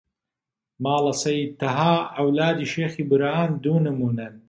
[0.83, 4.33] ماڵە سەید تەها، عەولادی شێخی بورهان دوو نموونەن